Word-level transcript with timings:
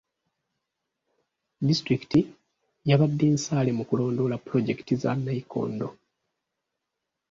Disitulikiti 1.67 2.19
yabadde 2.89 3.25
nsaale 3.35 3.71
mu 3.77 3.83
kulondoola 3.89 4.35
pulojekiti 4.45 4.93
za 5.01 5.11
nnayikondo. 5.17 5.87